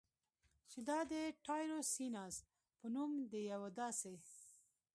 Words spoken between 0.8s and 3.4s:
دا د ټایروسیناز په نوم د